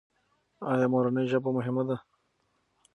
ایا 0.71 0.87
مورنۍ 0.93 1.25
ژبه 1.31 1.49
مهمه 1.57 1.83
ده؟ 1.89 1.97